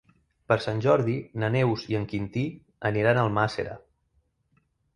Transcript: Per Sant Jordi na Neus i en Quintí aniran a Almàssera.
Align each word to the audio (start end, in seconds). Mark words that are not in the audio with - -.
Per 0.51 0.55
Sant 0.65 0.79
Jordi 0.85 1.17
na 1.43 1.49
Neus 1.57 1.85
i 1.93 1.99
en 2.01 2.09
Quintí 2.15 2.47
aniran 2.93 3.19
a 3.21 3.29
Almàssera. 3.29 3.79